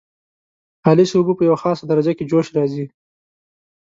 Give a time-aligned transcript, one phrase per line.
[0.83, 2.85] خالصې اوبه په یوه خاصه درجه کې جوش راځي.